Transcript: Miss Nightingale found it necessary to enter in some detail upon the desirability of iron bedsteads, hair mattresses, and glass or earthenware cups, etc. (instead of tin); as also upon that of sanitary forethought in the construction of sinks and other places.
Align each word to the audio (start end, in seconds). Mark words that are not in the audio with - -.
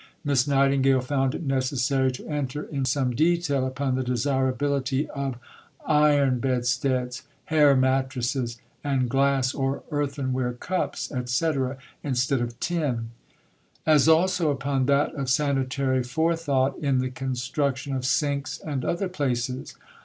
Miss 0.23 0.47
Nightingale 0.47 1.01
found 1.01 1.35
it 1.35 1.43
necessary 1.43 2.11
to 2.13 2.27
enter 2.27 2.63
in 2.63 2.85
some 2.85 3.13
detail 3.15 3.67
upon 3.67 3.93
the 3.93 4.01
desirability 4.03 5.07
of 5.11 5.35
iron 5.85 6.39
bedsteads, 6.39 7.21
hair 7.45 7.75
mattresses, 7.75 8.57
and 8.83 9.07
glass 9.11 9.53
or 9.53 9.83
earthenware 9.91 10.53
cups, 10.53 11.11
etc. 11.11 11.77
(instead 12.03 12.41
of 12.41 12.59
tin); 12.59 13.11
as 13.85 14.07
also 14.07 14.49
upon 14.49 14.87
that 14.87 15.13
of 15.13 15.29
sanitary 15.29 16.01
forethought 16.01 16.75
in 16.79 16.97
the 16.97 17.11
construction 17.11 17.93
of 17.95 18.03
sinks 18.03 18.57
and 18.57 18.83
other 18.83 19.07
places. 19.07 19.75